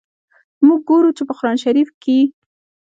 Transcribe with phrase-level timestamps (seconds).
[0.65, 2.19] موږ ګورو چي، په قرآن شریف کي.